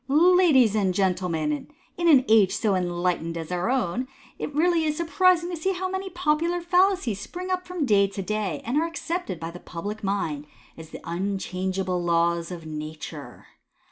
—"Ladies 0.37 0.73
and 0.73 0.95
Gentlemen,— 0.95 1.67
In 1.99 2.07
an 2.07 2.25
age 2.27 2.55
so 2.55 2.73
enlightened 2.73 3.37
as 3.37 3.51
our 3.51 3.69
own, 3.69 4.07
it 4.39 4.47
is 4.49 4.55
really 4.55 4.91
surprising 4.91 5.51
to 5.51 5.55
see 5.55 5.73
how 5.73 5.87
many 5.87 6.09
popular 6.09 6.59
fallacies 6.59 7.19
spring 7.21 7.51
up 7.51 7.67
from 7.67 7.85
day 7.85 8.07
to 8.07 8.21
day, 8.23 8.63
and 8.65 8.77
are 8.81 8.87
accepted 8.87 9.39
by 9.39 9.51
the 9.51 9.59
public 9.59 10.03
mind 10.03 10.47
as 10.75 10.95
unchangeable 11.03 12.01
laws 12.03 12.49
of 12.49 12.65
nature. 12.65 13.45